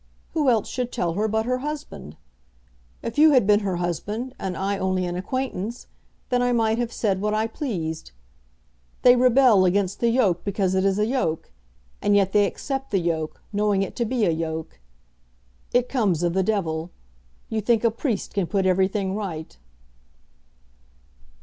Who 0.33 0.49
else 0.49 0.67
should 0.67 0.91
tell 0.91 1.13
her 1.13 1.27
but 1.27 1.45
her 1.45 1.59
husband? 1.59 2.17
If 3.03 3.19
you 3.19 3.33
had 3.33 3.45
been 3.45 3.59
her 3.59 3.75
husband, 3.75 4.33
and 4.39 4.57
I 4.57 4.79
only 4.79 5.05
an 5.05 5.15
acquaintance, 5.15 5.85
then 6.29 6.41
I 6.41 6.51
might 6.53 6.79
have 6.79 6.91
said 6.91 7.21
what 7.21 7.35
I 7.35 7.45
pleased. 7.45 8.09
They 9.03 9.15
rebel 9.15 9.63
against 9.63 9.99
the 9.99 10.09
yoke 10.09 10.43
because 10.43 10.73
it 10.73 10.83
is 10.85 10.97
a 10.97 11.05
yoke. 11.05 11.51
And 12.01 12.15
yet 12.15 12.31
they 12.31 12.47
accept 12.47 12.89
the 12.89 12.97
yoke, 12.97 13.43
knowing 13.53 13.83
it 13.83 13.95
to 13.97 14.05
be 14.05 14.25
a 14.25 14.31
yoke. 14.31 14.79
It 15.71 15.87
comes 15.87 16.23
of 16.23 16.33
the 16.33 16.41
devil. 16.41 16.89
You 17.49 17.61
think 17.61 17.83
a 17.83 17.91
priest 17.91 18.33
can 18.33 18.47
put 18.47 18.65
everything 18.65 19.13
right." 19.13 19.55